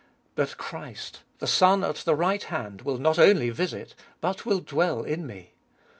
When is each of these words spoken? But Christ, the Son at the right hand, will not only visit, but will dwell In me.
But 0.33 0.57
Christ, 0.57 1.19
the 1.37 1.45
Son 1.45 1.83
at 1.83 1.97
the 1.97 2.15
right 2.15 2.41
hand, 2.41 2.81
will 2.81 2.97
not 2.97 3.19
only 3.19 3.51
visit, 3.51 3.93
but 4.19 4.47
will 4.47 4.59
dwell 4.59 5.03
In 5.03 5.27
me. 5.27 5.53